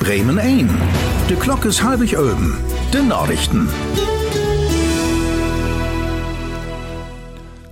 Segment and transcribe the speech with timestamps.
[0.00, 0.68] Bremen 1.
[1.28, 2.54] De klok is halbig oben.
[2.90, 3.68] De Nachrichten.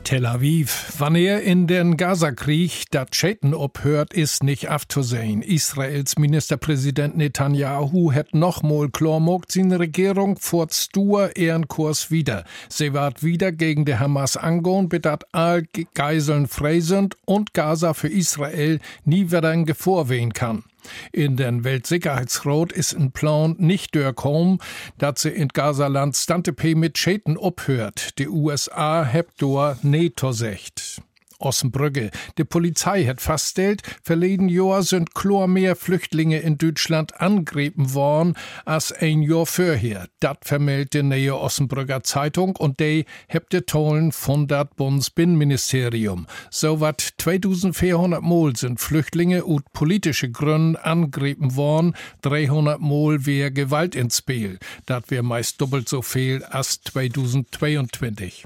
[0.03, 0.93] Tel Aviv.
[0.99, 5.41] Wann er in den Gazakrieg dat Schäden obhört, ist nicht aufzusehen.
[5.41, 12.45] Israels Ministerpräsident Netanyahu hat nochmal klarmogt, seine Regierung fortstur ihren Kurs wieder.
[12.68, 15.64] Sie ward wieder gegen die Hamas angehen, bedat all
[15.95, 16.82] Geiseln frei
[17.24, 20.64] und Gaza für Israel nie wieder ein Gefahr wehen kann.
[21.12, 24.59] In den Weltsicherheitsrat ist ein Plan nicht durchgekommen,
[24.98, 28.19] dass sie in Gazaland Stante P mit Schäden abhört.
[28.19, 31.02] Die USA hebt dort NATO secht.
[31.38, 32.10] Ossenbrügge.
[32.37, 38.92] Die Polizei hat festgestellt, verleden Jahr sind klar mehr Flüchtlinge in Deutschland angegriffen worden als
[38.92, 40.09] ein Jahr vorher.
[40.20, 46.27] Dat vermeldet die neue Ossenbrügger Zeitung und die hebt die Tollen von dat Bundesbinnenministerium.
[46.51, 53.95] So wat 2400 Mal sind Flüchtlinge ut politische Gründe angegriffen worden, 300 Mal wär Gewalt
[53.95, 54.59] ins Spiel.
[54.86, 58.44] Dat wär meist doppelt so viel als 2022.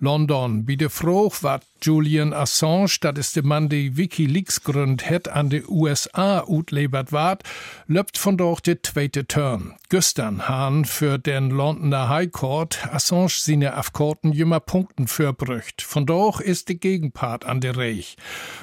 [0.00, 0.66] London.
[0.66, 5.48] Wie de Froch wat Julian Assange, dat is de Mann, die Wikileaks gründ het, an
[5.48, 7.42] de USA utlebert ward,
[7.86, 9.74] löpt von dort de zweite Turn.
[9.88, 15.82] Gestern han für den Londoner High Court Assange sine Afkorten jümmer Punkten verbrücht.
[15.82, 18.16] Von dort ist de Gegenpart an de Reich.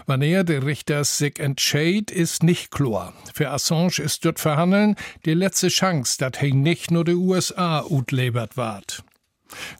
[0.05, 3.13] Wann er de Richter sich entscheid, ist nicht klar.
[3.33, 8.57] Für Assange ist dort verhandeln die letzte Chance, dat he nicht nur de USA utlebert
[8.57, 9.03] ward.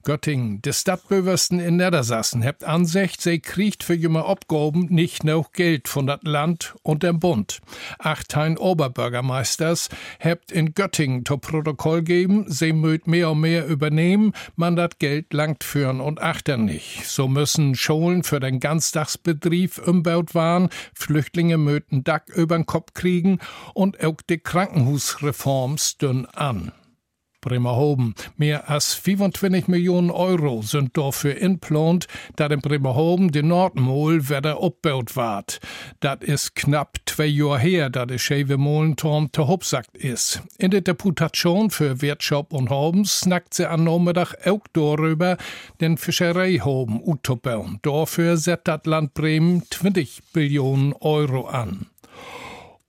[0.04, 5.88] Göttingen, de Stadtbewussten in Niedersassen hebt Ansicht, sie kriegt für jünger Obgoben nicht noch Geld
[5.88, 7.62] von dat Land und dem Bund.
[8.00, 14.76] Achtein Oberbürgermeisters hebt in Göttingen to Protokoll geben, sie möt mehr und mehr übernehmen, man
[14.76, 17.06] dat Geld langt führen und achtern nicht.
[17.06, 23.40] So müssen Schulen für den Ganztagsbetrieb umbaut waren, Flüchtlinge möten Dack übern Kopf kriegen
[23.74, 26.72] und auch die Krankenhusreform stünn an.
[27.46, 28.16] Bremerhoven.
[28.38, 35.16] Mehr als 25 Millionen Euro sind dafür inplant, da in Bremerhoven die Nordmol wieder abgebaut
[35.16, 35.60] ward.
[36.00, 40.42] Das ist knapp zwei Jahre her, da der schäve Molenturm te Hauptsagt ist.
[40.58, 45.38] In der Deputation für Wirtschaft und Hoben snackt sie an Nachmittag auch darüber,
[45.80, 47.80] den Fischereihoben utzubauen.
[47.84, 51.86] Dafür setzt das Land Bremen 20 Billionen Euro an.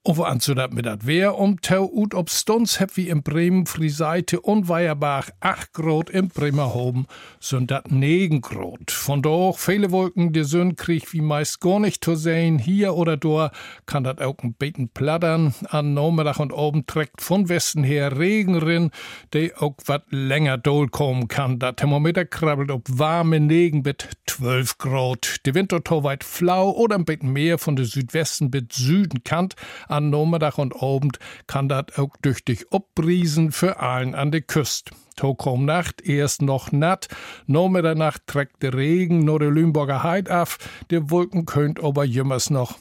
[0.07, 3.65] Und woan dat mit dat Wehr um Tau ut ob Stunds heb wie in Bremen
[3.65, 7.07] Frieseite und Weierbach 8 Grad in Bremerhoven
[7.41, 8.89] sind dat 9 Grad.
[8.89, 12.57] Von doch viele Wolken, die Sön krieg wie meist gar nicht zu sehen.
[12.57, 13.53] Hier oder dort
[13.85, 15.53] kann dat auch ein bisschen plattern.
[15.67, 18.91] An Nachmittag und oben trägt von Westen her Regen rin,
[19.33, 21.59] der auch wat länger doll kommen kann.
[21.59, 25.45] Dat Thermometer krabbelt ob warme Negen mit 12 Grad.
[25.45, 29.55] Die Wintertor weit flau oder ein bisschen mehr von der Südwesten bis Süden kant
[29.89, 34.91] an Nachmittag und Abend kann dat auch tüchtig obbriesen für allen an der Küste.
[35.15, 37.07] Tokom Nacht erst noch natt,
[37.47, 40.57] no Mitternacht trägt der Regen nur der Lümburger Heid af,
[40.91, 42.77] der Wolken könnt aber jümmers noch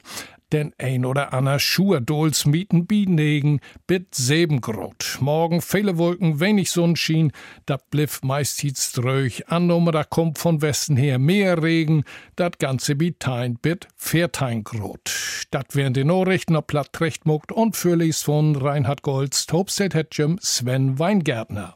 [0.52, 5.18] den ein oder ander Schuhe Dols mieten bienegen bit sieben Grad.
[5.20, 7.32] Morgen viele Wolken, wenig Sonnenschein,
[7.66, 8.62] da bliff meist
[8.92, 9.48] dröch.
[9.48, 12.04] Annahme, da kommt von Westen her mehr Regen,
[12.36, 15.46] dat ganze bitein bit viertein Grad.
[15.50, 19.94] Dat wären die Nachrichten ob platt recht muckt und fürlichs von Reinhard Golds, Topset
[20.40, 21.74] Sven Weingärtner.